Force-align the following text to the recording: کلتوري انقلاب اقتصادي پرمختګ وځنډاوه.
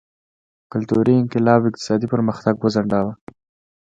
کلتوري 0.71 1.13
انقلاب 1.17 1.61
اقتصادي 1.65 2.07
پرمختګ 2.13 2.53
وځنډاوه. 2.59 3.13